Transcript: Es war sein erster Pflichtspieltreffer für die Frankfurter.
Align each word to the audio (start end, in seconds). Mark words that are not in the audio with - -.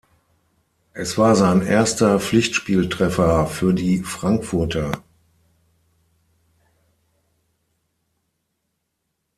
Es 0.93 1.19
war 1.19 1.35
sein 1.35 1.61
erster 1.61 2.19
Pflichtspieltreffer 2.19 3.45
für 3.45 3.71
die 3.71 3.99
Frankfurter. 3.99 4.99